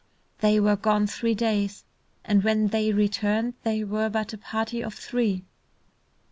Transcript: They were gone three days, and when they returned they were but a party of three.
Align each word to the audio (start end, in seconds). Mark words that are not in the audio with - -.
They 0.39 0.59
were 0.59 0.77
gone 0.77 1.05
three 1.05 1.35
days, 1.35 1.85
and 2.25 2.43
when 2.43 2.69
they 2.69 2.91
returned 2.91 3.53
they 3.61 3.83
were 3.83 4.09
but 4.09 4.33
a 4.33 4.37
party 4.39 4.83
of 4.83 4.95
three. 4.95 5.43